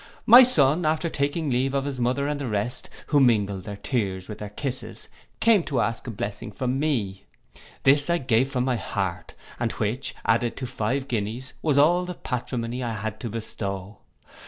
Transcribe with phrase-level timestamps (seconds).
[0.25, 4.27] My son, after taking leave of his mother and the rest, who mingled their tears
[4.27, 7.25] with their kisses, came to ask a blessing from me.
[7.83, 12.05] This I gave him from my heart, and which, added to five guineas, was all
[12.05, 13.99] the patrimony I had now to bestow.